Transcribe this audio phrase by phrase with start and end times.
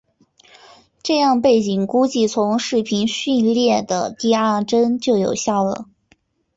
[1.03, 5.85] 这样背景估计从视频序列的第二帧就有效了。